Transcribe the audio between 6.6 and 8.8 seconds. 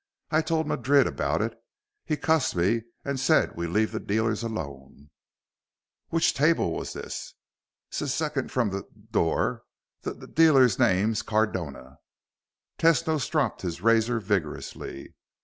was this?" "S second from